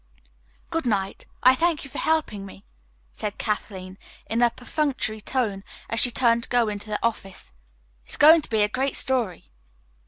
"Good 0.71 0.87
night. 0.87 1.27
I 1.43 1.53
thank 1.53 1.83
you 1.83 1.91
for 1.91 1.99
helping 1.99 2.43
me," 2.43 2.65
said 3.13 3.37
Kathleen 3.37 3.99
in 4.27 4.41
a 4.41 4.49
perfunctory 4.49 5.21
tone 5.21 5.63
as 5.91 5.99
she 5.99 6.09
turned 6.09 6.41
to 6.41 6.49
go 6.49 6.69
into 6.69 6.89
the 6.89 6.97
office. 7.03 7.53
"It 8.07 8.09
is 8.09 8.17
going 8.17 8.41
to 8.41 8.49
be 8.49 8.63
a 8.63 8.67
great 8.67 8.95
story." 8.95 9.51